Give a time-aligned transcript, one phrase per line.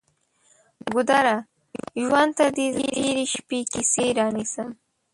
[0.91, 1.37] ګودره!
[2.03, 4.69] ژوند ته دې د تیرې شپې کیسې رانیسم